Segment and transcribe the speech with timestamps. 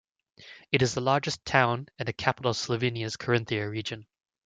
[0.71, 4.07] It is the largest town and the capital of Slovenia's Carinthia region.